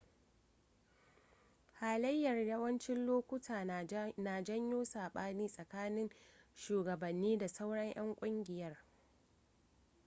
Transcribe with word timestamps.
halayyar 1.73 2.37
yawancin 2.37 3.05
lokuta 3.05 3.65
na 4.19 4.43
janyo 4.43 4.85
saɓani 4.85 5.49
tsakanin 5.49 6.09
shugabanni 6.55 7.37
da 7.37 7.47
sauran 7.47 7.91
'yan 7.95 8.15
kungiyar 8.15 8.77